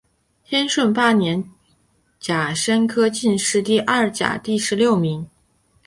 [0.43, 1.47] 天顺八年
[2.19, 5.29] 甲申科进士第二甲第十六名。